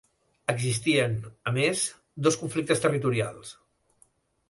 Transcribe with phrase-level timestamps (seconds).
[0.53, 1.13] Existien,
[1.53, 1.85] a més,
[2.29, 3.57] dos conflictes territorials.